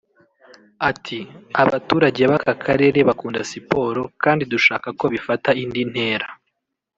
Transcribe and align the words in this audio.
Ati 0.89 1.19
“Abaturage 1.63 2.21
b’aka 2.29 2.53
karere 2.65 2.99
bakunda 3.07 3.39
siporo 3.51 4.01
kandi 4.23 4.43
dushaka 4.51 4.87
ko 4.99 5.05
bifata 5.13 5.49
indi 5.63 5.81
ntera 5.93 6.27